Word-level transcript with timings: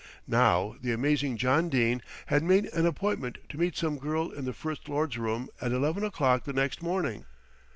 Now 0.25 0.77
the 0.81 0.91
amazing 0.91 1.37
John 1.37 1.69
Dene 1.69 2.01
had 2.25 2.41
made 2.41 2.65
an 2.73 2.87
appointment 2.87 3.37
to 3.49 3.59
meet 3.59 3.77
some 3.77 3.99
girl 3.99 4.31
in 4.31 4.45
the 4.45 4.51
First 4.53 4.89
Lord's 4.89 5.15
room 5.19 5.47
at 5.61 5.71
eleven 5.71 6.03
o'clock 6.03 6.45
the 6.45 6.53
next 6.53 6.81
morning. 6.81 7.25